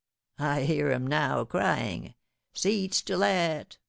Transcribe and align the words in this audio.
I 0.39 0.63
hear 0.63 0.89
'em 0.89 1.05
now 1.05 1.45
crying, 1.45 2.15
'Seats 2.55 3.03
to 3.03 3.17
let! 3.17 3.77